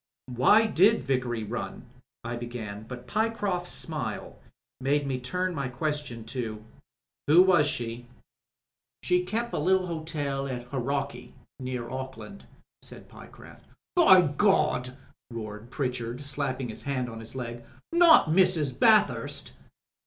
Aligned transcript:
"Why 0.33 0.65
did 0.65 1.03
Vickery 1.03 1.43
run," 1.43 1.85
I 2.23 2.35
began, 2.35 2.87
but 2.87 3.05
Pyecroft's 3.07 3.69
smile 3.69 4.39
made 4.79 5.05
me 5.05 5.19
turn 5.19 5.53
my 5.53 5.67
question 5.67 6.25
to 6.25 6.65
"Who 7.27 7.43
was 7.43 7.67
she?" 7.67 8.07
"She 9.03 9.23
kep' 9.23 9.53
a 9.53 9.57
little 9.57 9.85
hotel 9.85 10.47
at 10.47 10.63
Hauraki— 10.69 11.35
^near 11.61 11.91
Auckland," 11.91 12.47
said 12.81 13.09
Pyecroft. 13.09 13.67
"By 13.95 14.23
Gawd 14.23 14.87
I" 14.89 14.95
roared 15.29 15.69
Pritchard, 15.69 16.21
slapping 16.23 16.69
his 16.69 16.81
hand 16.81 17.07
on 17.07 17.19
his 17.19 17.35
leg." 17.35 17.63
Not 17.91 18.25
Mrs. 18.25 18.79
Bathurst 18.79 19.53